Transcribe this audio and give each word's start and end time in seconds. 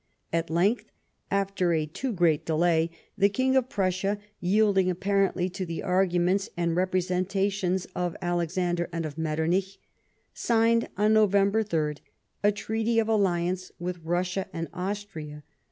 At 0.33 0.49
length, 0.49 0.85
after 1.29 1.73
a 1.73 1.85
too 1.85 2.11
great 2.11 2.43
delay, 2.43 2.89
the 3.15 3.29
King 3.29 3.55
of 3.55 3.69
Prussia, 3.69 4.17
yielding 4.39 4.89
apparently 4.89 5.47
to 5.49 5.63
the 5.63 5.83
arguments 5.83 6.49
and 6.57 6.75
representations 6.75 7.85
of 7.95 8.17
Alexander 8.19 8.89
and 8.91 9.05
of 9.05 9.19
Metternich, 9.19 9.77
signed 10.33 10.89
on 10.97 11.13
November 11.13 11.63
3rd 11.63 11.99
a 12.43 12.51
treaty 12.51 12.97
of 12.97 13.07
alliance 13.07 13.71
with 13.77 14.03
Eussia 14.03 14.47
and 14.51 14.69
Austria. 14.73 15.43